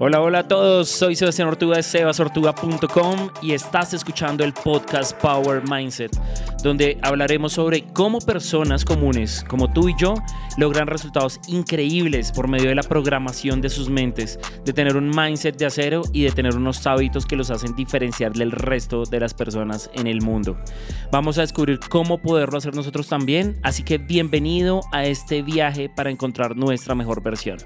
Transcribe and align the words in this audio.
Hola, 0.00 0.20
hola 0.20 0.40
a 0.40 0.48
todos, 0.48 0.88
soy 0.88 1.14
Sebastián 1.14 1.48
Ortuga 1.48 1.76
de 1.76 1.82
sebasortuga.com 1.82 3.30
y 3.40 3.52
estás 3.52 3.94
escuchando 3.94 4.42
el 4.42 4.52
podcast 4.52 5.16
Power 5.18 5.62
Mindset, 5.66 6.10
donde 6.64 6.98
hablaremos 7.02 7.52
sobre 7.52 7.84
cómo 7.92 8.20
personas 8.20 8.86
comunes 8.86 9.44
como 9.46 9.70
tú 9.70 9.90
y 9.90 9.94
yo 9.98 10.14
logran 10.56 10.86
resultados 10.86 11.38
increíbles 11.46 12.32
por 12.32 12.48
medio 12.48 12.70
de 12.70 12.74
la 12.74 12.82
programación 12.82 13.60
de 13.60 13.68
sus 13.68 13.90
mentes, 13.90 14.40
de 14.64 14.72
tener 14.72 14.96
un 14.96 15.10
mindset 15.10 15.58
de 15.58 15.66
acero 15.66 16.02
y 16.12 16.22
de 16.22 16.30
tener 16.30 16.56
unos 16.56 16.86
hábitos 16.86 17.26
que 17.26 17.36
los 17.36 17.50
hacen 17.50 17.76
diferenciar 17.76 18.32
del 18.32 18.50
resto 18.50 19.04
de 19.04 19.20
las 19.20 19.34
personas 19.34 19.90
en 19.92 20.06
el 20.06 20.22
mundo. 20.22 20.58
Vamos 21.12 21.36
a 21.36 21.42
descubrir 21.42 21.78
cómo 21.80 22.16
poderlo 22.16 22.56
hacer 22.56 22.74
nosotros 22.74 23.08
también, 23.08 23.58
así 23.62 23.82
que 23.82 23.98
bienvenido 23.98 24.80
a 24.90 25.04
este 25.04 25.42
viaje 25.42 25.90
para 25.94 26.10
encontrar 26.10 26.56
nuestra 26.56 26.94
mejor 26.94 27.22
versión. 27.22 27.58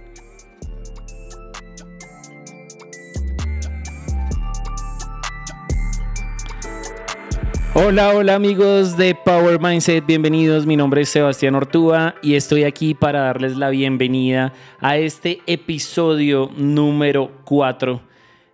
Hola, 7.81 8.13
hola 8.13 8.35
amigos 8.35 8.97
de 8.97 9.15
Power 9.15 9.61
Mindset, 9.61 10.05
bienvenidos. 10.05 10.67
Mi 10.67 10.75
nombre 10.75 11.03
es 11.03 11.11
Sebastián 11.11 11.55
Ortúa 11.55 12.17
y 12.23 12.35
estoy 12.35 12.65
aquí 12.65 12.93
para 12.93 13.21
darles 13.21 13.57
la 13.57 13.71
bienvenida 13.71 14.53
a 14.81 14.97
este 14.97 15.43
episodio 15.47 16.51
número 16.57 17.31
4 17.45 18.01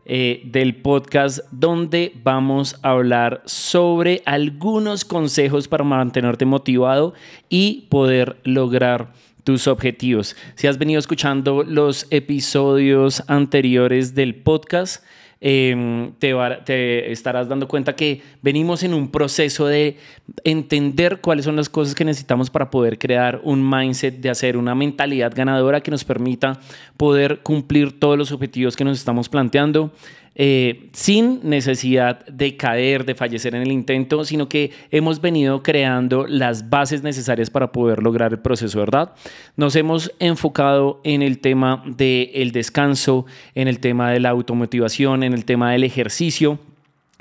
eh, 0.05 0.43
del 0.45 0.77
podcast 0.77 1.39
donde 1.51 2.13
vamos 2.23 2.79
a 2.83 2.91
hablar 2.91 3.41
sobre 3.47 4.21
algunos 4.27 5.07
consejos 5.07 5.69
para 5.69 5.85
mantenerte 5.85 6.45
motivado 6.45 7.15
y 7.49 7.87
poder 7.89 8.37
lograr 8.45 9.15
tus 9.45 9.69
objetivos. 9.69 10.37
Si 10.57 10.67
has 10.67 10.79
venido 10.79 10.99
escuchando 10.99 11.63
los 11.63 12.07
episodios 12.11 13.23
anteriores 13.29 14.15
del 14.15 14.35
podcast, 14.35 15.05
Em, 15.47 16.13
te, 16.15 17.13
estarás 17.13 17.51
dando 17.51 17.69
cuenta 17.69 17.95
que 17.95 18.23
venimos 18.41 18.83
en 18.83 18.95
un 18.95 19.11
proceso 19.11 19.67
de 19.67 19.99
entender 20.43 21.21
cuáles 21.21 21.45
son 21.45 21.55
las 21.55 21.69
cosas 21.69 21.95
que 21.95 22.03
necesitamos 22.03 22.49
para 22.49 22.71
poder 22.71 22.99
crear 22.99 23.43
un 23.45 23.69
mindset, 23.69 24.21
de 24.21 24.31
hacer 24.31 24.57
una 24.57 24.75
mentalidad 24.75 25.35
ganadora 25.37 25.83
que 25.83 25.91
nos 25.91 26.03
permita 26.03 26.59
poder 26.97 27.41
cumplir 27.41 28.01
todos 28.01 28.17
los 28.17 28.33
objetivos 28.33 28.75
que 28.75 28.85
nos 28.85 28.97
estamos 28.99 29.29
planteando. 29.29 29.93
Eh, 30.37 30.91
sin 30.93 31.49
necesidad 31.49 32.27
de 32.27 32.57
caer, 32.57 33.05
de 33.05 33.15
fallecer 33.15 33.55
en 33.55 33.63
el 33.63 33.71
intento, 33.71 34.25
sino 34.25 34.49
que 34.49 34.73
hemos 34.91 35.21
venido 35.21 35.63
creando 35.63 36.27
las 36.27 36.71
bases 36.71 37.05
necesarias 37.05 37.51
para 37.51 37.71
poder 37.71 38.03
lograr 38.03 38.33
el 38.33 38.41
proceso, 38.41 38.81
¿verdad? 38.81 39.13
Nos 39.57 39.77
hemos 39.77 40.13
enfocado 40.19 41.01
en 41.05 41.23
el 41.23 41.39
tema 41.39 41.85
del 41.87 42.51
descanso, 42.51 43.27
en 43.55 43.69
el 43.69 43.79
tema 43.79 44.11
de 44.11 44.19
la 44.19 44.31
automotivación, 44.31 45.23
en 45.23 45.35
el 45.35 45.45
tema 45.45 45.71
del 45.71 45.85
ejercicio, 45.85 46.59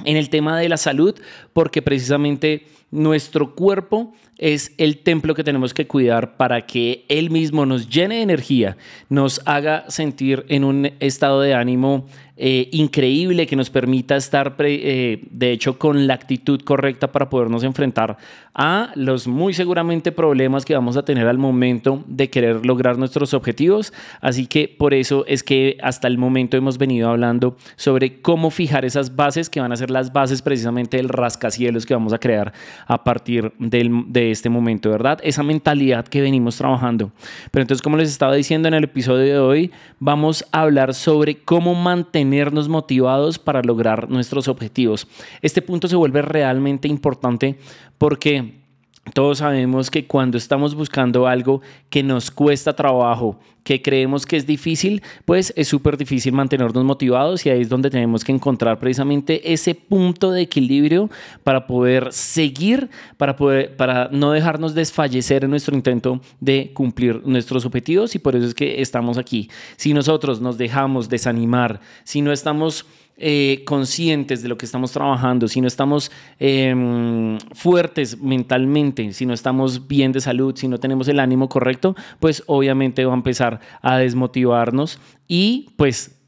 en 0.05 0.17
el 0.17 0.29
tema 0.29 0.57
de 0.57 0.69
la 0.69 0.77
salud, 0.77 1.13
porque 1.53 1.83
precisamente 1.83 2.65
nuestro 2.89 3.53
cuerpo 3.53 4.13
es 4.37 4.73
el 4.77 4.99
templo 4.99 5.35
que 5.35 5.43
tenemos 5.43 5.73
que 5.73 5.87
cuidar 5.87 6.37
para 6.37 6.65
que 6.65 7.05
él 7.09 7.29
mismo 7.29 7.65
nos 7.65 7.89
llene 7.89 8.15
de 8.15 8.21
energía, 8.21 8.77
nos 9.09 9.41
haga 9.45 9.85
sentir 9.89 10.45
en 10.49 10.63
un 10.63 10.91
estado 10.99 11.41
de 11.41 11.53
ánimo 11.53 12.07
eh, 12.35 12.67
increíble 12.71 13.45
que 13.45 13.55
nos 13.55 13.69
permita 13.69 14.15
estar, 14.15 14.55
eh, 14.57 15.23
de 15.29 15.51
hecho, 15.51 15.77
con 15.77 16.07
la 16.07 16.15
actitud 16.15 16.59
correcta 16.61 17.11
para 17.11 17.29
podernos 17.29 17.63
enfrentar 17.63 18.17
a 18.55 18.91
los 18.95 19.27
muy 19.27 19.53
seguramente 19.53 20.11
problemas 20.11 20.65
que 20.65 20.73
vamos 20.73 20.97
a 20.97 21.05
tener 21.05 21.27
al 21.27 21.37
momento 21.37 22.03
de 22.07 22.31
querer 22.31 22.65
lograr 22.65 22.97
nuestros 22.97 23.35
objetivos. 23.35 23.93
Así 24.19 24.47
que 24.47 24.67
por 24.67 24.95
eso 24.95 25.25
es 25.27 25.43
que 25.43 25.77
hasta 25.83 26.07
el 26.07 26.17
momento 26.17 26.57
hemos 26.57 26.79
venido 26.79 27.09
hablando 27.09 27.55
sobre 27.75 28.19
cómo 28.21 28.49
fijar 28.49 28.83
esas 28.83 29.15
bases 29.15 29.47
que 29.47 29.61
van 29.61 29.71
a 29.71 29.77
ser 29.77 29.91
las 29.91 30.11
bases 30.11 30.41
precisamente 30.41 30.97
del 30.97 31.09
rascacielos 31.09 31.85
que 31.85 31.93
vamos 31.93 32.13
a 32.13 32.19
crear 32.19 32.51
a 32.87 33.03
partir 33.03 33.53
de 33.59 34.31
este 34.31 34.49
momento, 34.49 34.89
¿verdad? 34.89 35.19
Esa 35.21 35.43
mentalidad 35.43 36.07
que 36.07 36.21
venimos 36.21 36.57
trabajando. 36.57 37.11
Pero 37.51 37.61
entonces, 37.61 37.83
como 37.83 37.97
les 37.97 38.09
estaba 38.09 38.33
diciendo 38.33 38.67
en 38.67 38.73
el 38.73 38.85
episodio 38.85 39.33
de 39.33 39.39
hoy, 39.39 39.71
vamos 39.99 40.45
a 40.51 40.61
hablar 40.61 40.95
sobre 40.95 41.35
cómo 41.35 41.75
mantener 41.75 42.22
tenernos 42.23 42.69
motivados 42.69 43.37
para 43.37 43.61
lograr 43.61 44.09
nuestros 44.09 44.47
objetivos. 44.47 45.07
Este 45.41 45.61
punto 45.61 45.89
se 45.89 45.97
vuelve 45.97 46.21
realmente 46.21 46.87
importante 46.87 47.57
porque 47.97 48.62
todos 49.11 49.39
sabemos 49.39 49.91
que 49.91 50.07
cuando 50.07 50.37
estamos 50.37 50.75
buscando 50.75 51.27
algo 51.27 51.61
que 51.89 52.03
nos 52.03 52.31
cuesta 52.31 52.73
trabajo, 52.73 53.37
que 53.63 53.81
creemos 53.81 54.25
que 54.25 54.37
es 54.37 54.45
difícil, 54.45 55.01
pues 55.25 55.53
es 55.55 55.67
súper 55.67 55.97
difícil 55.97 56.33
mantenernos 56.33 56.83
motivados 56.83 57.45
y 57.45 57.49
ahí 57.49 57.61
es 57.61 57.69
donde 57.69 57.89
tenemos 57.89 58.23
que 58.23 58.31
encontrar 58.31 58.79
precisamente 58.79 59.53
ese 59.53 59.75
punto 59.75 60.31
de 60.31 60.41
equilibrio 60.41 61.09
para 61.43 61.67
poder 61.67 62.11
seguir, 62.11 62.89
para, 63.17 63.35
poder, 63.35 63.75
para 63.75 64.09
no 64.11 64.31
dejarnos 64.31 64.73
desfallecer 64.73 65.43
en 65.43 65.49
nuestro 65.49 65.75
intento 65.75 66.21
de 66.39 66.71
cumplir 66.73 67.21
nuestros 67.25 67.65
objetivos 67.65 68.15
y 68.15 68.19
por 68.19 68.35
eso 68.35 68.47
es 68.47 68.53
que 68.53 68.81
estamos 68.81 69.17
aquí. 69.17 69.49
Si 69.75 69.93
nosotros 69.93 70.41
nos 70.41 70.57
dejamos 70.57 71.09
desanimar, 71.09 71.81
si 72.03 72.21
no 72.21 72.31
estamos 72.31 72.85
eh, 73.17 73.63
conscientes 73.65 74.41
de 74.41 74.49
lo 74.49 74.57
que 74.57 74.65
estamos 74.65 74.91
trabajando, 74.91 75.47
si 75.47 75.61
no 75.61 75.67
estamos 75.67 76.11
em, 76.39 77.37
fuertes 77.53 78.19
mentalmente, 78.19 79.13
si 79.13 79.25
no 79.25 79.33
estamos 79.33 79.87
bien 79.87 80.11
de 80.11 80.21
salud, 80.21 80.55
si 80.55 80.67
no 80.67 80.79
tenemos 80.79 81.07
el 81.07 81.19
ánimo 81.19 81.47
correcto, 81.47 81.95
pues 82.19 82.43
obviamente 82.47 83.05
va 83.05 83.13
a 83.13 83.15
empezar 83.15 83.59
a 83.81 83.97
desmotivarnos 83.97 84.99
y 85.27 85.69
pues 85.77 86.22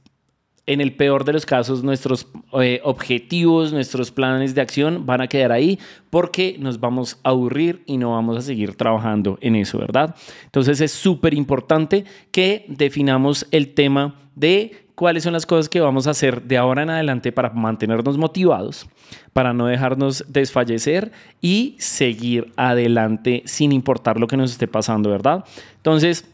en 0.68 0.81
el 0.81 0.96
peor 0.96 1.26
de 1.26 1.34
los 1.34 1.46
casos, 1.46 1.84
nuestros 1.84 2.28
eh, 2.59 2.81
objetivos, 2.84 3.72
nuestros 3.72 4.12
planes 4.12 4.56
de 4.56 4.62
acción 4.62 5.06
van 5.06 5.22
a 5.22 5.28
quedar 5.28 5.52
ahí 5.52 5.80
porque 6.09 6.56
nos 6.59 6.80
vamos 6.80 7.20
a 7.24 7.30
aburrir 7.30 7.84
y 7.86 7.98
no 7.98 8.12
vamos 8.12 8.38
a 8.38 8.42
seguir 8.42 8.76
trabajando 8.76 9.38
en 9.42 9.56
eso, 9.56 9.78
¿verdad? 9.78 10.16
Entonces 10.46 10.81
es 10.81 10.92
súper 10.92 11.34
importante 11.34 12.06
que 12.31 12.66
definamos 12.68 13.48
el 13.52 13.74
tema 13.74 14.16
de 14.36 14.86
cuáles 14.96 15.24
son 15.24 15.34
las 15.34 15.46
cosas 15.46 15.70
que 15.70 15.81
vamos 15.81 16.08
a 16.08 16.12
hacer 16.12 16.42
de 16.44 16.58
ahora 16.58 16.84
en 16.84 16.90
adelante 16.90 17.32
para 17.32 17.50
mantenernos 17.50 18.18
motivados, 18.18 18.88
para 19.34 19.53
no 19.53 19.68
dejarnos 19.68 20.26
desfallecer 20.28 21.12
y 21.42 21.76
seguir 21.78 22.53
adelante 22.56 23.44
sin 23.46 23.72
importar 23.72 24.20
lo 24.20 24.28
que 24.28 24.38
nos 24.38 24.52
esté 24.52 24.68
pasando, 24.68 25.09
¿verdad? 25.09 25.44
Entonces, 25.78 26.26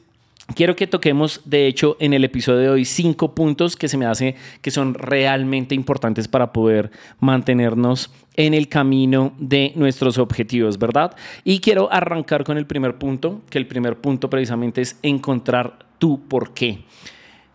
Quiero 0.56 0.75
que 0.75 0.88
toquemos, 0.88 1.41
de 1.46 1.68
hecho, 1.68 1.96
en 2.00 2.13
el 2.13 2.24
episodio 2.24 2.59
de 2.59 2.69
hoy 2.69 2.85
cinco 2.85 3.34
puntos 3.34 3.75
que 3.75 3.88
se 3.88 3.97
me 3.97 4.06
hace 4.06 4.35
que 4.62 4.72
son 4.72 4.96
realmente 4.96 5.75
importantes 5.75 6.28
para 6.28 6.52
poder 6.52 6.91
mantenernos 7.19 8.12
en 8.35 8.53
el 8.53 8.68
camino 8.68 9.34
de 9.38 9.72
nuestros 9.75 10.18
objetivos, 10.18 10.78
¿verdad? 10.78 11.16
Y 11.44 11.59
quiero 11.59 11.91
arrancar 11.91 12.44
con 12.44 12.57
el 12.57 12.66
primer 12.66 12.97
punto, 12.97 13.41
que 13.50 13.59
el 13.59 13.68
primer 13.68 13.97
punto 13.97 14.30
precisamente 14.30 14.81
es 14.81 14.97
encontrar 15.03 15.85
tu 16.00 16.28
por 16.28 16.53
qué. 16.53 16.80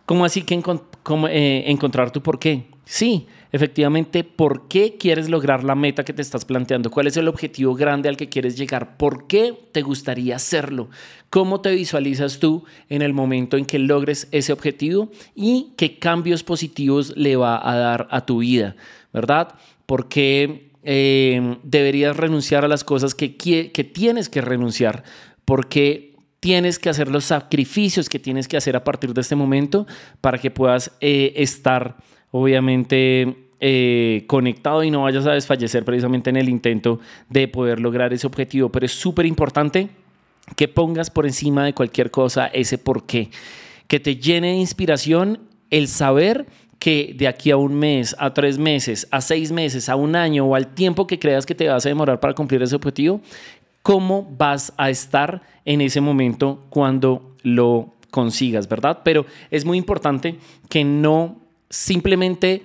¿Cómo 0.07 0.23
así 0.23 0.43
que 0.43 0.55
eh, 0.55 1.63
encontrar 1.67 2.11
tu 2.11 2.23
por 2.23 2.39
qué? 2.39 2.63
Sí, 2.85 3.27
efectivamente, 3.51 4.23
¿por 4.23 4.69
qué 4.69 4.95
quieres 4.97 5.27
lograr 5.27 5.65
la 5.65 5.75
meta 5.75 6.05
que 6.05 6.13
te 6.13 6.21
estás 6.21 6.45
planteando? 6.45 6.89
¿Cuál 6.89 7.07
es 7.07 7.17
el 7.17 7.27
objetivo 7.27 7.75
grande 7.75 8.07
al 8.07 8.15
que 8.15 8.29
quieres 8.29 8.57
llegar? 8.57 8.95
¿Por 8.95 9.27
qué 9.27 9.53
te 9.73 9.81
gustaría 9.81 10.37
hacerlo? 10.37 10.87
¿Cómo 11.29 11.59
te 11.59 11.71
visualizas 11.71 12.39
tú 12.39 12.63
en 12.87 13.01
el 13.01 13.11
momento 13.11 13.57
en 13.57 13.65
que 13.65 13.79
logres 13.79 14.29
ese 14.31 14.53
objetivo? 14.53 15.11
¿Y 15.35 15.73
qué 15.75 15.99
cambios 15.99 16.41
positivos 16.41 17.13
le 17.17 17.35
va 17.35 17.59
a 17.69 17.75
dar 17.75 18.07
a 18.09 18.25
tu 18.25 18.37
vida? 18.37 18.77
¿Verdad? 19.11 19.55
¿Por 19.85 20.07
qué 20.07 20.69
eh, 20.83 21.57
deberías 21.63 22.15
renunciar 22.15 22.63
a 22.63 22.69
las 22.69 22.85
cosas 22.85 23.13
que, 23.13 23.35
que 23.35 23.83
tienes 23.83 24.29
que 24.29 24.39
renunciar? 24.39 25.03
Porque 25.43 26.06
tienes 26.39 26.79
que 26.79 26.89
hacer 26.89 27.09
los 27.09 27.25
sacrificios 27.25 28.09
que 28.09 28.19
tienes 28.19 28.47
que 28.47 28.57
hacer 28.57 28.75
a 28.75 28.83
partir 28.83 29.13
de 29.13 29.21
este 29.21 29.35
momento 29.35 29.87
para 30.21 30.37
que 30.37 30.51
puedas 30.51 30.91
eh, 31.01 31.33
estar, 31.35 31.97
obviamente, 32.31 33.49
eh, 33.59 34.23
conectado 34.27 34.83
y 34.83 34.91
no 34.91 35.03
vayas 35.03 35.25
a 35.25 35.33
desfallecer 35.33 35.83
precisamente 35.83 36.29
en 36.29 36.37
el 36.37 36.49
intento 36.49 36.99
de 37.29 37.47
poder 37.47 37.79
lograr 37.79 38.13
ese 38.13 38.27
objetivo. 38.27 38.69
Pero 38.69 38.85
es 38.85 38.91
súper 38.91 39.25
importante 39.25 39.89
que 40.55 40.67
pongas 40.67 41.09
por 41.09 41.25
encima 41.25 41.65
de 41.65 41.73
cualquier 41.73 42.11
cosa 42.11 42.47
ese 42.47 42.77
por 42.77 43.05
qué, 43.05 43.29
que 43.87 43.99
te 43.99 44.15
llene 44.15 44.51
de 44.51 44.57
inspiración 44.57 45.39
el 45.69 45.87
saber 45.87 46.45
que 46.79 47.15
de 47.17 47.27
aquí 47.27 47.51
a 47.51 47.57
un 47.57 47.73
mes, 47.73 48.15
a 48.19 48.33
tres 48.33 48.57
meses, 48.57 49.07
a 49.11 49.21
seis 49.21 49.51
meses, 49.51 49.89
a 49.89 49.95
un 49.95 50.15
año 50.15 50.45
o 50.45 50.55
al 50.55 50.73
tiempo 50.73 51.07
que 51.07 51.19
creas 51.19 51.45
que 51.45 51.55
te 51.55 51.67
vas 51.67 51.85
a 51.85 51.89
demorar 51.89 52.19
para 52.19 52.33
cumplir 52.33 52.61
ese 52.61 52.75
objetivo, 52.75 53.21
cómo 53.87 54.27
vas 54.37 54.73
a 54.75 54.89
estar 54.89 55.41
en 55.63 55.79
ese 55.79 56.01
momento 56.01 56.65
cuando 56.69 57.37
lo 57.41 57.93
consigas, 58.11 58.67
¿verdad? 58.67 58.99
Pero 59.05 59.25
es 59.49 59.63
muy 59.63 59.77
importante 59.77 60.35
que 60.67 60.83
no 60.83 61.39
simplemente, 61.69 62.63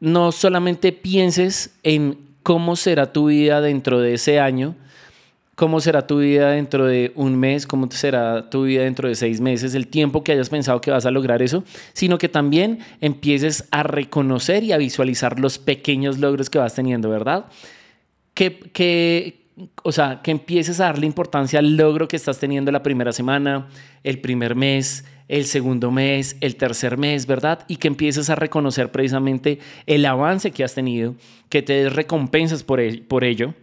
no 0.00 0.32
solamente 0.32 0.90
pienses 0.90 1.78
en 1.84 2.18
cómo 2.42 2.74
será 2.74 3.12
tu 3.12 3.26
vida 3.26 3.60
dentro 3.60 4.00
de 4.00 4.14
ese 4.14 4.40
año, 4.40 4.74
cómo 5.54 5.78
será 5.78 6.08
tu 6.08 6.18
vida 6.18 6.50
dentro 6.50 6.84
de 6.84 7.12
un 7.14 7.36
mes, 7.36 7.64
cómo 7.64 7.88
será 7.92 8.50
tu 8.50 8.64
vida 8.64 8.82
dentro 8.82 9.08
de 9.08 9.14
seis 9.14 9.40
meses, 9.40 9.72
el 9.76 9.86
tiempo 9.86 10.24
que 10.24 10.32
hayas 10.32 10.48
pensado 10.48 10.80
que 10.80 10.90
vas 10.90 11.06
a 11.06 11.12
lograr 11.12 11.42
eso, 11.42 11.62
sino 11.92 12.18
que 12.18 12.28
también 12.28 12.80
empieces 13.00 13.68
a 13.70 13.84
reconocer 13.84 14.64
y 14.64 14.72
a 14.72 14.78
visualizar 14.78 15.38
los 15.38 15.60
pequeños 15.60 16.18
logros 16.18 16.50
que 16.50 16.58
vas 16.58 16.74
teniendo, 16.74 17.08
¿verdad? 17.08 17.44
Que, 18.34 18.58
que, 18.58 19.45
o 19.82 19.92
sea, 19.92 20.20
que 20.22 20.30
empieces 20.30 20.80
a 20.80 20.84
darle 20.84 21.06
importancia 21.06 21.58
al 21.58 21.76
logro 21.76 22.08
que 22.08 22.16
estás 22.16 22.38
teniendo 22.38 22.70
la 22.72 22.82
primera 22.82 23.12
semana, 23.12 23.68
el 24.04 24.20
primer 24.20 24.54
mes, 24.54 25.04
el 25.28 25.44
segundo 25.44 25.90
mes, 25.90 26.36
el 26.40 26.56
tercer 26.56 26.98
mes, 26.98 27.26
¿verdad? 27.26 27.64
Y 27.68 27.76
que 27.76 27.88
empieces 27.88 28.30
a 28.30 28.34
reconocer 28.34 28.90
precisamente 28.92 29.58
el 29.86 30.04
avance 30.06 30.50
que 30.50 30.64
has 30.64 30.74
tenido, 30.74 31.14
que 31.48 31.62
te 31.62 31.72
des 31.72 31.92
recompensas 31.92 32.62
por, 32.62 32.80
por 33.06 33.24
ello 33.24 33.54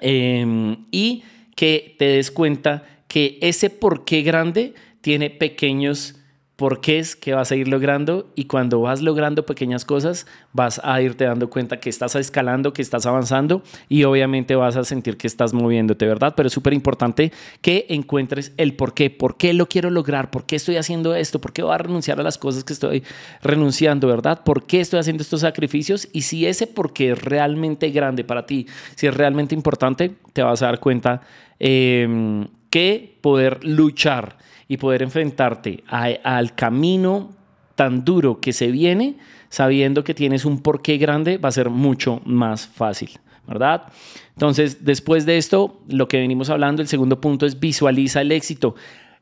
Em, 0.00 0.86
y 0.90 1.24
que 1.56 1.96
te 1.98 2.04
des 2.06 2.30
cuenta 2.30 2.84
que 3.08 3.38
ese 3.42 3.70
porqué 3.70 4.22
grande 4.22 4.74
tiene 5.00 5.30
pequeños 5.30 6.19
porqués 6.60 7.16
que 7.16 7.32
vas 7.32 7.50
a 7.50 7.56
ir 7.56 7.68
logrando 7.68 8.30
y 8.34 8.44
cuando 8.44 8.82
vas 8.82 9.00
logrando 9.00 9.46
pequeñas 9.46 9.86
cosas 9.86 10.26
vas 10.52 10.78
a 10.84 11.00
irte 11.00 11.24
dando 11.24 11.48
cuenta 11.48 11.80
que 11.80 11.88
estás 11.88 12.14
escalando, 12.16 12.74
que 12.74 12.82
estás 12.82 13.06
avanzando 13.06 13.62
y 13.88 14.04
obviamente 14.04 14.54
vas 14.56 14.76
a 14.76 14.84
sentir 14.84 15.16
que 15.16 15.26
estás 15.26 15.54
moviéndote, 15.54 16.06
¿verdad? 16.06 16.34
Pero 16.36 16.48
es 16.48 16.52
súper 16.52 16.74
importante 16.74 17.32
que 17.62 17.86
encuentres 17.88 18.52
el 18.58 18.74
por 18.76 18.92
qué, 18.92 19.08
por 19.08 19.38
qué 19.38 19.54
lo 19.54 19.70
quiero 19.70 19.88
lograr, 19.88 20.30
por 20.30 20.44
qué 20.44 20.56
estoy 20.56 20.76
haciendo 20.76 21.14
esto, 21.14 21.40
por 21.40 21.54
qué 21.54 21.62
voy 21.62 21.72
a 21.72 21.78
renunciar 21.78 22.20
a 22.20 22.22
las 22.22 22.36
cosas 22.36 22.62
que 22.62 22.74
estoy 22.74 23.04
renunciando, 23.40 24.06
¿verdad? 24.06 24.44
¿Por 24.44 24.66
qué 24.66 24.80
estoy 24.82 25.00
haciendo 25.00 25.22
estos 25.22 25.40
sacrificios? 25.40 26.10
Y 26.12 26.20
si 26.20 26.44
ese 26.44 26.66
por 26.66 26.92
qué 26.92 27.12
es 27.12 27.24
realmente 27.24 27.88
grande 27.88 28.22
para 28.22 28.44
ti, 28.44 28.66
si 28.96 29.06
es 29.06 29.14
realmente 29.14 29.54
importante, 29.54 30.14
te 30.34 30.42
vas 30.42 30.60
a 30.60 30.66
dar 30.66 30.78
cuenta 30.78 31.22
em, 31.58 32.48
que 32.68 33.16
poder 33.22 33.64
luchar 33.64 34.36
y 34.70 34.76
poder 34.76 35.02
enfrentarte 35.02 35.82
al 35.88 36.54
camino 36.54 37.30
tan 37.74 38.04
duro 38.04 38.40
que 38.40 38.52
se 38.52 38.70
viene, 38.70 39.16
sabiendo 39.48 40.04
que 40.04 40.14
tienes 40.14 40.44
un 40.44 40.62
porqué 40.62 40.96
grande, 40.96 41.38
va 41.38 41.48
a 41.48 41.52
ser 41.52 41.70
mucho 41.70 42.20
más 42.24 42.68
fácil, 42.68 43.10
¿verdad? 43.48 43.88
Entonces, 44.36 44.84
después 44.84 45.26
de 45.26 45.38
esto, 45.38 45.80
lo 45.88 46.06
que 46.06 46.20
venimos 46.20 46.50
hablando, 46.50 46.82
el 46.82 46.88
segundo 46.88 47.20
punto 47.20 47.46
es 47.46 47.58
visualiza 47.58 48.20
el 48.20 48.30
éxito. 48.30 48.76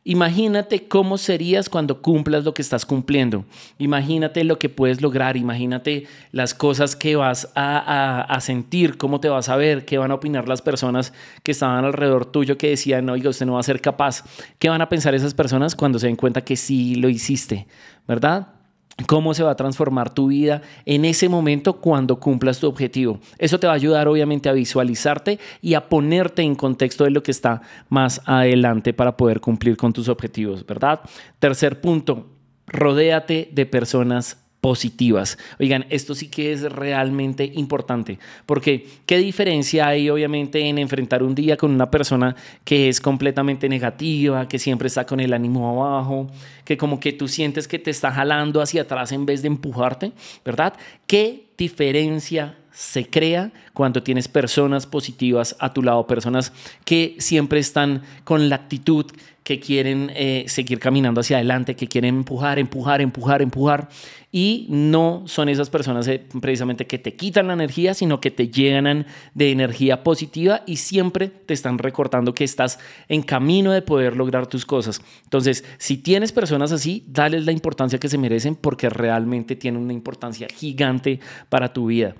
Imagínate 0.04 0.88
cómo 0.88 1.18
serías 1.18 1.68
cuando 1.68 2.00
cumplas 2.00 2.44
lo 2.44 2.54
que 2.54 2.62
estás 2.62 2.86
cumpliendo. 2.86 3.44
Imagínate 3.78 4.42
lo 4.44 4.58
que 4.58 4.68
puedes 4.68 5.02
lograr. 5.02 5.36
Imagínate 5.36 6.06
las 6.32 6.54
cosas 6.54 6.96
que 6.96 7.16
vas 7.16 7.52
a, 7.54 8.38
sentir, 8.40 8.96
cómo 8.96 9.20
te 9.20 9.28
vas 9.28 9.48
a 9.48 9.56
ver, 9.56 9.84
qué 9.84 9.98
van 9.98 10.10
a 10.10 10.14
opinar 10.14 10.48
las 10.48 10.62
personas 10.62 11.12
que 11.42 11.52
estaban 11.52 11.84
alrededor 11.84 12.26
tuyo 12.26 12.56
que 12.56 12.70
decían, 12.70 13.08
oiga, 13.10 13.28
usted 13.28 13.44
no 13.44 13.54
va 13.54 13.60
a 13.60 13.64
ser 13.64 13.80
capaz. 13.80 14.24
¿Qué 14.58 14.68
van 14.68 14.80
a 14.80 14.88
pensar 14.88 15.14
esas 15.14 15.34
personas 15.34 15.74
cuando 15.74 15.98
se 15.98 16.06
den 16.06 16.16
cuenta 16.16 16.40
que 16.40 16.56
sí 16.56 16.94
lo 16.94 17.08
hiciste? 17.08 17.66
¿Verdad? 18.06 18.57
Cómo 19.06 19.34
se 19.34 19.42
va 19.42 19.52
a 19.52 19.56
transformar 19.56 20.12
tu 20.12 20.28
vida 20.28 20.62
en 20.84 21.04
ese 21.04 21.28
momento 21.28 21.80
cuando 21.80 22.18
cumplas 22.18 22.58
tu 22.58 22.66
objetivo. 22.66 23.20
Eso 23.38 23.60
te 23.60 23.66
va 23.66 23.72
a 23.72 23.76
ayudar 23.76 24.08
obviamente 24.08 24.48
a 24.48 24.52
visualizarte 24.52 25.38
y 25.62 25.74
a 25.74 25.88
ponerte 25.88 26.42
en 26.42 26.54
contexto 26.54 27.04
de 27.04 27.10
lo 27.10 27.22
que 27.22 27.30
está 27.30 27.62
más 27.88 28.20
adelante 28.24 28.92
para 28.92 29.16
poder 29.16 29.40
cumplir 29.40 29.76
con 29.76 29.92
tus 29.92 30.08
objetivos, 30.08 30.66
¿verdad? 30.66 31.00
Tercer 31.38 31.80
punto, 31.80 32.26
rodéate 32.66 33.48
de 33.52 33.66
personas 33.66 34.47
positivas. 34.60 35.38
Oigan, 35.60 35.86
esto 35.88 36.14
sí 36.14 36.28
que 36.28 36.52
es 36.52 36.62
realmente 36.62 37.50
importante, 37.54 38.18
porque 38.46 38.86
¿qué 39.06 39.18
diferencia 39.18 39.86
hay 39.86 40.10
obviamente 40.10 40.60
en 40.60 40.78
enfrentar 40.78 41.22
un 41.22 41.34
día 41.34 41.56
con 41.56 41.70
una 41.70 41.90
persona 41.90 42.34
que 42.64 42.88
es 42.88 43.00
completamente 43.00 43.68
negativa, 43.68 44.48
que 44.48 44.58
siempre 44.58 44.88
está 44.88 45.06
con 45.06 45.20
el 45.20 45.32
ánimo 45.32 45.68
abajo, 45.68 46.28
que 46.64 46.76
como 46.76 46.98
que 47.00 47.12
tú 47.12 47.28
sientes 47.28 47.68
que 47.68 47.78
te 47.78 47.90
está 47.90 48.10
jalando 48.10 48.60
hacia 48.60 48.82
atrás 48.82 49.12
en 49.12 49.26
vez 49.26 49.42
de 49.42 49.48
empujarte, 49.48 50.12
¿verdad? 50.44 50.74
¿Qué 51.06 51.46
diferencia 51.56 52.56
se 52.78 53.10
crea 53.10 53.50
cuando 53.74 54.04
tienes 54.04 54.28
personas 54.28 54.86
positivas 54.86 55.56
a 55.58 55.72
tu 55.72 55.82
lado, 55.82 56.06
personas 56.06 56.52
que 56.84 57.16
siempre 57.18 57.58
están 57.58 58.02
con 58.22 58.48
la 58.48 58.54
actitud 58.54 59.06
que 59.48 59.60
quieren 59.60 60.12
eh, 60.14 60.44
seguir 60.46 60.78
caminando 60.78 61.22
hacia 61.22 61.38
adelante, 61.38 61.74
que 61.74 61.88
quieren 61.88 62.16
empujar, 62.16 62.58
empujar, 62.58 63.00
empujar, 63.00 63.40
empujar. 63.40 63.88
Y 64.30 64.66
no 64.68 65.22
son 65.24 65.48
esas 65.48 65.70
personas 65.70 66.06
eh, 66.06 66.22
precisamente 66.42 66.86
que 66.86 66.98
te 66.98 67.16
quitan 67.16 67.46
la 67.46 67.54
energía, 67.54 67.94
sino 67.94 68.20
que 68.20 68.30
te 68.30 68.48
llenan 68.48 69.06
de 69.32 69.50
energía 69.50 70.04
positiva 70.04 70.64
y 70.66 70.76
siempre 70.76 71.28
te 71.28 71.54
están 71.54 71.78
recordando 71.78 72.34
que 72.34 72.44
estás 72.44 72.78
en 73.08 73.22
camino 73.22 73.72
de 73.72 73.80
poder 73.80 74.16
lograr 74.16 74.48
tus 74.48 74.66
cosas. 74.66 75.00
Entonces, 75.24 75.64
si 75.78 75.96
tienes 75.96 76.30
personas 76.30 76.70
así, 76.70 77.02
dales 77.06 77.46
la 77.46 77.52
importancia 77.52 77.98
que 77.98 78.10
se 78.10 78.18
merecen 78.18 78.54
porque 78.54 78.90
realmente 78.90 79.56
tienen 79.56 79.80
una 79.80 79.94
importancia 79.94 80.46
gigante 80.54 81.20
para 81.48 81.72
tu 81.72 81.86
vida. 81.86 82.14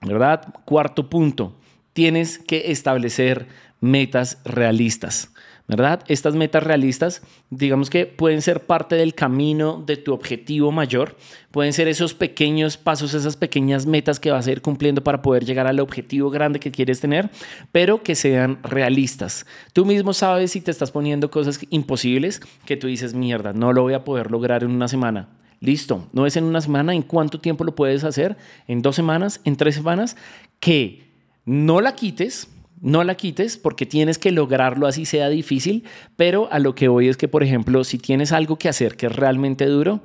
¿Verdad? 0.00 0.52
Cuarto 0.64 1.08
punto, 1.08 1.56
tienes 1.92 2.36
que 2.36 2.72
establecer 2.72 3.46
metas 3.80 4.40
realistas. 4.44 5.30
¿Verdad? 5.68 6.02
Estas 6.08 6.34
metas 6.34 6.62
realistas, 6.62 7.22
digamos 7.50 7.90
que 7.90 8.06
pueden 8.06 8.40
ser 8.40 8.64
parte 8.64 8.96
del 8.96 9.14
camino 9.14 9.82
de 9.86 9.98
tu 9.98 10.14
objetivo 10.14 10.72
mayor, 10.72 11.14
pueden 11.50 11.74
ser 11.74 11.88
esos 11.88 12.14
pequeños 12.14 12.78
pasos, 12.78 13.12
esas 13.12 13.36
pequeñas 13.36 13.84
metas 13.84 14.18
que 14.18 14.30
vas 14.30 14.46
a 14.46 14.50
ir 14.50 14.62
cumpliendo 14.62 15.04
para 15.04 15.20
poder 15.20 15.44
llegar 15.44 15.66
al 15.66 15.80
objetivo 15.80 16.30
grande 16.30 16.58
que 16.58 16.70
quieres 16.70 17.00
tener, 17.00 17.30
pero 17.70 18.02
que 18.02 18.14
sean 18.14 18.62
realistas. 18.62 19.44
Tú 19.74 19.84
mismo 19.84 20.14
sabes 20.14 20.52
si 20.52 20.62
te 20.62 20.70
estás 20.70 20.90
poniendo 20.90 21.30
cosas 21.30 21.60
imposibles 21.68 22.40
que 22.64 22.78
tú 22.78 22.86
dices, 22.86 23.12
mierda, 23.12 23.52
no 23.52 23.74
lo 23.74 23.82
voy 23.82 23.92
a 23.92 24.04
poder 24.04 24.30
lograr 24.30 24.64
en 24.64 24.70
una 24.70 24.88
semana. 24.88 25.28
Listo, 25.60 26.08
no 26.12 26.24
es 26.24 26.36
en 26.36 26.44
una 26.44 26.62
semana, 26.62 26.94
¿en 26.94 27.02
cuánto 27.02 27.40
tiempo 27.40 27.64
lo 27.64 27.74
puedes 27.74 28.04
hacer? 28.04 28.38
¿En 28.68 28.80
dos 28.80 28.96
semanas? 28.96 29.40
¿En 29.44 29.56
tres 29.56 29.74
semanas? 29.74 30.16
Que 30.60 31.08
no 31.44 31.80
la 31.80 31.94
quites, 31.94 32.48
no 32.80 33.04
la 33.04 33.14
quites 33.16 33.56
porque 33.56 33.86
tienes 33.86 34.18
que 34.18 34.32
lograrlo 34.32 34.86
así 34.86 35.04
sea 35.04 35.28
difícil, 35.28 35.84
pero 36.16 36.48
a 36.52 36.58
lo 36.58 36.74
que 36.74 36.88
voy 36.88 37.08
es 37.08 37.16
que, 37.16 37.28
por 37.28 37.42
ejemplo, 37.42 37.84
si 37.84 37.98
tienes 37.98 38.32
algo 38.32 38.58
que 38.58 38.68
hacer 38.68 38.96
que 38.96 39.06
es 39.06 39.16
realmente 39.16 39.66
duro, 39.66 40.00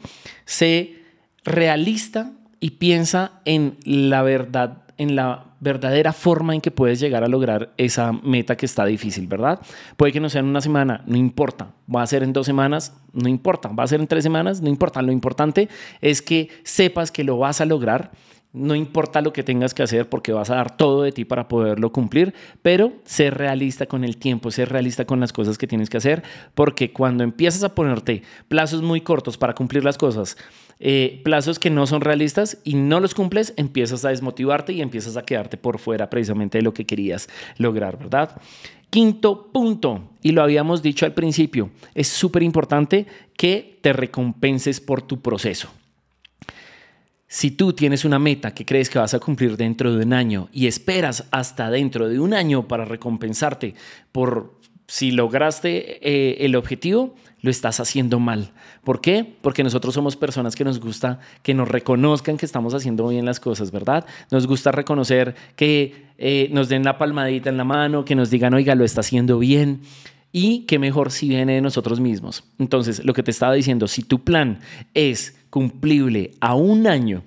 sé 0.46 0.96
realista 1.44 2.34
y 2.60 2.72
piensa 2.72 3.42
en 3.46 3.78
la 3.84 4.22
verdad, 4.24 4.84
en 4.98 5.16
la 5.16 5.54
verdadera 5.60 6.12
forma 6.12 6.54
en 6.54 6.62
que 6.62 6.72
puedes 6.72 7.00
llegar 7.00 7.24
a 7.24 7.28
lograr 7.28 7.74
esa 7.78 8.12
meta 8.12 8.58
que 8.58 8.66
está 8.66 8.86
difícil, 8.86 9.28
¿verdad? 9.28 9.62
Puede 9.96 10.12
que 10.12 10.20
no 10.20 10.30
sea 10.30 10.42
en 10.42 10.48
una 10.48 10.62
semana, 10.62 11.04
no 11.08 11.18
importa. 11.18 11.72
Va 11.94 12.02
a 12.02 12.08
ser 12.08 12.22
en 12.22 12.34
dos 12.34 12.46
semanas, 12.46 12.94
no 13.14 13.30
importa. 13.30 13.70
Va 13.70 13.84
a 13.84 13.88
ser 13.88 14.02
en 14.02 14.08
tres 14.08 14.24
semanas, 14.24 14.62
no 14.62 14.70
importa. 14.70 15.02
Lo 15.02 15.14
importante 15.14 15.70
es 16.02 16.22
que 16.22 16.50
sepas 16.64 17.12
que 17.12 17.24
lo 17.24 17.38
vas 17.38 17.62
a 17.62 17.66
lograr 17.66 18.12
no 18.54 18.76
importa 18.76 19.22
lo 19.22 19.34
que 19.34 19.44
tengas 19.44 19.74
que 19.74 19.82
hacer 19.82 20.08
porque 20.08 20.32
vas 20.32 20.52
a 20.52 20.56
dar 20.56 20.78
todo 20.78 21.02
de 21.02 21.12
ti 21.12 21.26
para 21.26 21.48
poderlo 21.48 21.92
cumplir, 21.92 22.36
pero 22.62 22.94
ser 23.04 23.36
realista 23.36 23.88
con 23.88 24.04
el 24.04 24.18
tiempo, 24.18 24.52
ser 24.52 24.70
realista 24.70 25.06
con 25.06 25.20
las 25.20 25.34
cosas 25.34 25.58
que 25.58 25.66
tienes 25.66 25.90
que 25.90 25.98
hacer, 25.98 26.24
porque 26.54 26.94
cuando 26.94 27.24
empiezas 27.24 27.64
a 27.64 27.74
ponerte 27.74 28.22
plazos 28.48 28.84
muy 28.84 29.02
cortos 29.02 29.38
para 29.38 29.56
cumplir 29.56 29.84
las 29.84 29.98
cosas, 29.98 30.38
eh, 30.80 31.22
plazos 31.24 31.58
que 31.58 31.72
no 31.72 31.88
son 31.88 32.02
realistas 32.02 32.60
y 32.64 32.76
no 32.76 33.00
los 33.00 33.16
cumples, 33.16 33.54
empiezas 33.58 34.06
a 34.06 34.10
desmotivarte 34.10 34.72
y 34.72 34.82
empiezas 34.82 35.18
a 35.18 35.24
quedarte 35.24 35.58
por 35.58 35.80
fuera 35.80 36.10
precisamente 36.10 36.60
de 36.60 36.64
lo 36.64 36.76
que 36.76 36.86
querías 36.86 37.30
lograr, 37.58 37.98
¿verdad? 37.98 38.40
Quinto 38.92 39.52
punto, 39.52 40.12
y 40.22 40.32
lo 40.32 40.44
habíamos 40.44 40.84
dicho 40.84 41.08
al 41.08 41.16
principio, 41.16 41.72
es 41.96 42.08
súper 42.08 42.44
importante 42.44 43.08
que 43.36 43.80
te 43.82 43.94
recompenses 43.94 44.80
por 44.80 45.02
tu 45.02 45.20
proceso. 45.22 45.70
Si 47.34 47.50
tú 47.50 47.74
tienes 47.74 48.06
una 48.06 48.20
meta 48.20 48.54
que 48.54 48.64
crees 48.64 48.92
que 48.92 49.00
vas 49.00 49.16
a 49.16 49.20
cumplir 49.20 49.58
dentro 49.58 49.92
de 49.92 50.06
un 50.06 50.14
año 50.14 50.50
y 50.54 50.68
esperas 50.68 51.26
hasta 51.32 51.72
dentro 51.72 52.08
de 52.08 52.20
un 52.20 52.32
año 52.32 52.68
para 52.68 52.86
recompensarte 52.86 53.74
por 54.12 54.54
si 54.86 55.10
lograste 55.10 55.98
eh, 56.08 56.46
el 56.46 56.56
objetivo, 56.56 57.16
lo 57.42 57.50
estás 57.50 57.80
haciendo 57.80 58.20
mal. 58.20 58.52
¿Por 58.84 59.02
qué? 59.02 59.26
Porque 59.42 59.64
nosotros 59.64 59.96
somos 59.96 60.16
personas 60.16 60.56
que 60.56 60.64
nos 60.64 60.80
gusta 60.80 61.22
que 61.42 61.56
nos 61.56 61.68
reconozcan 61.68 62.38
que 62.38 62.46
estamos 62.46 62.76
haciendo 62.76 63.08
bien 63.08 63.26
las 63.26 63.40
cosas, 63.40 63.72
¿verdad? 63.72 64.06
Nos 64.30 64.46
gusta 64.46 64.72
reconocer 64.72 65.34
que 65.56 66.06
eh, 66.20 66.50
nos 66.52 66.70
den 66.70 66.84
la 66.84 67.00
palmadita 67.00 67.50
en 67.50 67.58
la 67.58 67.64
mano, 67.64 68.06
que 68.06 68.14
nos 68.14 68.30
digan, 68.30 68.54
oiga, 68.54 68.76
lo 68.76 68.86
está 68.86 69.02
haciendo 69.02 69.40
bien. 69.40 69.82
Y 70.36 70.66
qué 70.66 70.80
mejor 70.80 71.12
si 71.12 71.30
viene 71.30 71.54
de 71.54 71.62
nosotros 71.62 72.00
mismos. 72.00 72.44
Entonces, 72.58 73.06
lo 73.06 73.14
que 73.14 73.22
te 73.22 73.30
estaba 73.30 73.54
diciendo, 73.54 73.88
si 73.88 74.02
tu 74.02 74.24
plan 74.24 74.60
es 74.96 75.38
cumplible 75.52 76.32
a 76.42 76.56
un 76.56 76.88
año, 76.88 77.22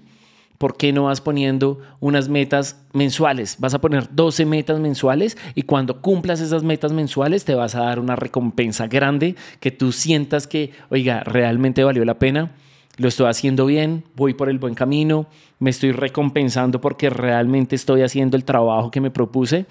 ¿por 0.59 0.77
qué 0.77 0.93
no 0.93 1.05
vas 1.05 1.21
poniendo 1.21 1.81
unas 2.01 2.29
metas 2.29 2.85
mensuales? 2.93 3.57
Vas 3.61 3.75
a 3.75 3.81
poner 3.81 4.09
12 4.13 4.45
metas 4.45 4.81
mensuales 4.81 5.39
y 5.55 5.63
cuando 5.63 6.03
cumplas 6.03 6.41
esas 6.41 6.65
metas 6.65 6.93
mensuales 6.93 7.45
te 7.45 7.55
vas 7.55 7.77
a 7.77 7.83
dar 7.83 8.01
una 8.01 8.17
recompensa 8.17 8.89
grande 8.89 9.37
que 9.61 9.71
tú 9.71 9.93
sientas 9.93 10.49
que, 10.49 10.73
oiga, 10.91 11.21
realmente 11.21 11.85
valió 11.85 12.05
la 12.05 12.19
pena, 12.19 12.57
lo 12.97 13.07
estoy 13.07 13.27
haciendo 13.27 13.67
bien, 13.67 14.03
voy 14.17 14.35
por 14.35 14.49
el 14.49 14.59
buen 14.59 14.75
camino, 14.75 15.29
me 15.61 15.71
estoy 15.71 15.93
recompensando 15.93 16.81
porque 16.81 17.11
realmente 17.11 17.77
estoy 17.77 18.03
haciendo 18.03 18.37
el 18.37 18.45
trabajo 18.45 18.91
que 18.91 19.01
me 19.01 19.13
propuse. 19.13 19.67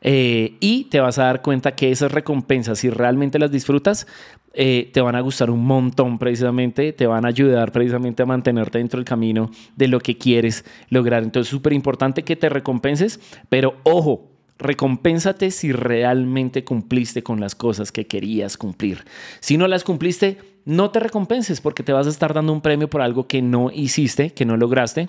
Eh, 0.00 0.56
y 0.60 0.84
te 0.84 1.00
vas 1.00 1.18
a 1.18 1.24
dar 1.24 1.42
cuenta 1.42 1.74
que 1.74 1.90
esas 1.90 2.12
recompensas, 2.12 2.78
si 2.78 2.90
realmente 2.90 3.38
las 3.38 3.50
disfrutas, 3.50 4.06
eh, 4.54 4.90
te 4.92 5.00
van 5.00 5.14
a 5.14 5.20
gustar 5.20 5.50
un 5.50 5.64
montón 5.64 6.18
precisamente, 6.18 6.92
te 6.92 7.06
van 7.06 7.24
a 7.24 7.28
ayudar 7.28 7.70
precisamente 7.70 8.22
a 8.22 8.26
mantenerte 8.26 8.78
dentro 8.78 8.98
del 8.98 9.04
camino 9.04 9.50
de 9.76 9.88
lo 9.88 10.00
que 10.00 10.16
quieres 10.16 10.64
lograr. 10.88 11.22
Entonces 11.22 11.48
es 11.48 11.50
súper 11.50 11.72
importante 11.72 12.22
que 12.22 12.36
te 12.36 12.48
recompenses, 12.48 13.20
pero 13.48 13.76
ojo, 13.84 14.30
recompénsate 14.58 15.50
si 15.50 15.72
realmente 15.72 16.64
cumpliste 16.64 17.22
con 17.22 17.40
las 17.40 17.54
cosas 17.54 17.92
que 17.92 18.06
querías 18.06 18.56
cumplir. 18.56 19.04
Si 19.40 19.56
no 19.56 19.68
las 19.68 19.84
cumpliste, 19.84 20.38
no 20.64 20.90
te 20.90 21.00
recompenses 21.00 21.60
porque 21.60 21.82
te 21.82 21.92
vas 21.92 22.06
a 22.06 22.10
estar 22.10 22.34
dando 22.34 22.52
un 22.52 22.60
premio 22.60 22.90
por 22.90 23.00
algo 23.00 23.26
que 23.26 23.40
no 23.42 23.70
hiciste, 23.70 24.32
que 24.32 24.44
no 24.44 24.56
lograste. 24.56 25.08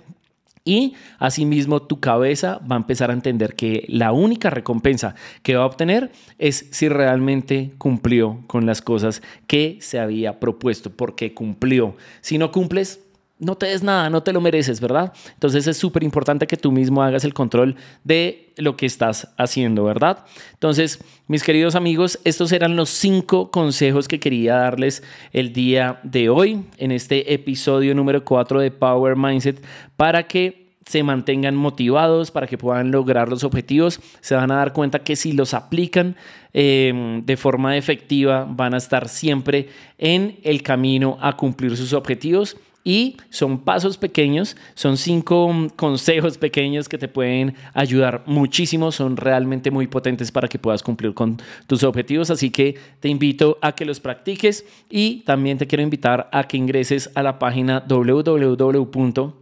Y 0.70 0.94
asimismo 1.18 1.82
tu 1.82 2.00
cabeza 2.00 2.62
va 2.72 2.76
a 2.76 2.78
empezar 2.78 3.10
a 3.10 3.14
entender 3.14 3.56
que 3.56 3.86
la 3.88 4.12
única 4.12 4.52
recompensa 4.52 5.16
que 5.42 5.56
va 5.56 5.64
a 5.64 5.66
obtener 5.66 6.12
es 6.38 6.68
si 6.70 6.90
realmente 6.90 7.72
cumplió 7.80 8.44
con 8.46 8.68
las 8.68 8.84
cosas 8.84 9.24
que 9.48 9.80
se 9.82 9.98
había 9.98 10.40
propuesto, 10.40 10.92
porque 10.92 11.34
cumplió. 11.34 11.96
Si 12.22 12.38
no 12.38 12.52
cumples, 12.52 13.00
no 13.40 13.56
te 13.56 13.68
des 13.68 13.84
nada, 13.84 14.10
no 14.10 14.22
te 14.22 14.34
lo 14.34 14.42
mereces, 14.42 14.82
¿verdad? 14.82 15.14
Entonces 15.34 15.66
es 15.66 15.78
súper 15.78 16.04
importante 16.04 16.46
que 16.46 16.58
tú 16.58 16.72
mismo 16.72 17.02
hagas 17.02 17.24
el 17.24 17.34
control 17.34 17.76
de 18.04 18.54
lo 18.58 18.76
que 18.76 18.86
estás 18.86 19.30
haciendo, 19.38 19.86
¿verdad? 19.86 20.26
Entonces, 20.54 21.00
mis 21.28 21.44
queridos 21.44 21.76
amigos, 21.76 22.20
estos 22.26 22.52
eran 22.52 22.76
los 22.76 22.90
cinco 22.90 23.50
consejos 23.50 24.10
que 24.10 24.20
quería 24.20 24.56
darles 24.56 25.04
el 25.32 25.54
día 25.54 26.02
de 26.04 26.30
hoy 26.30 26.66
en 26.78 26.92
este 26.92 27.34
episodio 27.34 27.96
número 27.96 28.26
4 28.26 28.60
de 28.60 28.72
Power 28.72 29.16
Mindset 29.16 29.64
para 29.96 30.28
que 30.28 30.68
se 30.86 31.04
mantengan 31.04 31.56
motivados, 31.56 32.32
para 32.32 32.48
que 32.48 32.58
puedan 32.58 32.92
lograr 32.92 33.30
los 33.30 33.44
objetivos. 33.44 34.02
Se 34.22 34.36
van 34.36 34.52
a 34.52 34.56
dar 34.56 34.74
cuenta 34.74 35.00
que 35.00 35.16
si 35.16 35.34
los 35.34 35.54
aplican 35.54 36.16
eh, 36.52 37.22
de 37.24 37.38
forma 37.38 37.78
efectiva, 37.78 38.46
van 38.50 38.74
a 38.74 38.78
estar 38.78 39.08
siempre 39.08 39.70
en 40.00 40.40
el 40.44 40.64
camino 40.64 41.18
a 41.22 41.38
cumplir 41.38 41.78
sus 41.78 41.94
objetivos 41.94 42.58
y 42.90 43.18
son 43.30 43.60
pasos 43.60 43.98
pequeños, 43.98 44.58
son 44.74 44.98
cinco 44.98 45.54
consejos 45.76 46.40
pequeños 46.40 46.90
que 46.90 46.98
te 46.98 47.08
pueden 47.08 47.54
ayudar 47.76 48.24
muchísimo, 48.26 48.92
son 48.92 49.16
realmente 49.16 49.70
muy 49.70 49.86
potentes 49.86 50.32
para 50.32 50.48
que 50.48 50.58
puedas 50.58 50.82
cumplir 50.82 51.14
con 51.14 51.38
tus 51.68 51.84
objetivos, 51.84 52.32
así 52.32 52.50
que 52.50 52.80
te 53.00 53.08
invito 53.08 53.60
a 53.62 53.74
que 53.74 53.86
los 53.86 54.00
practiques 54.00 54.66
y 54.90 55.18
también 55.18 55.60
te 55.60 55.68
quiero 55.68 55.84
invitar 55.84 56.30
a 56.32 56.46
que 56.46 56.58
ingreses 56.58 57.12
a 57.14 57.22
la 57.22 57.38
página 57.38 57.86
www 57.88 59.39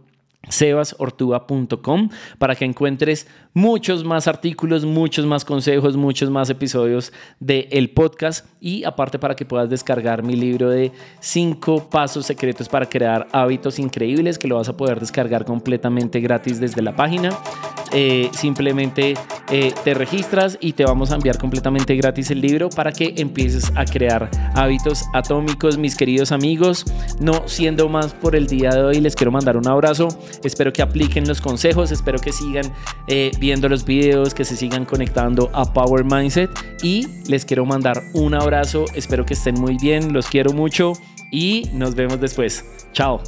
sebasortuga.com 0.48 2.08
para 2.38 2.54
que 2.54 2.64
encuentres 2.64 3.26
muchos 3.54 4.04
más 4.04 4.28
artículos, 4.28 4.84
muchos 4.84 5.26
más 5.26 5.44
consejos, 5.44 5.96
muchos 5.96 6.30
más 6.30 6.50
episodios 6.50 7.12
del 7.40 7.68
el 7.70 7.90
podcast 7.90 8.46
y 8.60 8.84
aparte 8.84 9.18
para 9.18 9.34
que 9.34 9.44
puedas 9.44 9.68
descargar 9.68 10.22
mi 10.22 10.36
libro 10.36 10.70
de 10.70 10.92
5 11.20 11.88
pasos 11.90 12.26
secretos 12.26 12.68
para 12.68 12.88
crear 12.88 13.26
hábitos 13.32 13.78
increíbles 13.78 14.38
que 14.38 14.48
lo 14.48 14.56
vas 14.56 14.68
a 14.68 14.76
poder 14.76 15.00
descargar 15.00 15.44
completamente 15.44 16.20
gratis 16.20 16.60
desde 16.60 16.82
la 16.82 16.94
página. 16.94 17.30
Eh, 17.92 18.30
simplemente 18.32 19.14
eh, 19.50 19.72
te 19.84 19.94
registras 19.94 20.58
y 20.60 20.72
te 20.72 20.84
vamos 20.84 21.10
a 21.10 21.14
enviar 21.14 21.38
completamente 21.38 21.96
gratis 21.96 22.30
el 22.30 22.40
libro 22.40 22.68
para 22.68 22.92
que 22.92 23.14
empieces 23.16 23.72
a 23.76 23.84
crear 23.84 24.30
hábitos 24.54 25.04
atómicos, 25.14 25.78
mis 25.78 25.96
queridos 25.96 26.32
amigos. 26.32 26.84
No 27.20 27.48
siendo 27.48 27.88
más 27.88 28.12
por 28.12 28.36
el 28.36 28.46
día 28.46 28.70
de 28.70 28.82
hoy, 28.82 29.00
les 29.00 29.14
quiero 29.14 29.30
mandar 29.30 29.56
un 29.56 29.66
abrazo. 29.68 30.08
Espero 30.44 30.72
que 30.72 30.82
apliquen 30.82 31.26
los 31.26 31.40
consejos, 31.40 31.90
espero 31.90 32.18
que 32.18 32.32
sigan 32.32 32.72
eh, 33.06 33.30
viendo 33.38 33.68
los 33.68 33.84
videos, 33.84 34.34
que 34.34 34.44
se 34.44 34.56
sigan 34.56 34.84
conectando 34.84 35.50
a 35.52 35.72
Power 35.72 36.04
Mindset 36.04 36.50
y 36.82 37.06
les 37.26 37.44
quiero 37.44 37.64
mandar 37.64 38.02
un 38.14 38.34
abrazo. 38.34 38.84
Espero 38.94 39.24
que 39.24 39.34
estén 39.34 39.54
muy 39.54 39.76
bien, 39.78 40.12
los 40.12 40.26
quiero 40.26 40.52
mucho 40.52 40.92
y 41.30 41.68
nos 41.72 41.94
vemos 41.94 42.20
después. 42.20 42.64
Chao. 42.92 43.20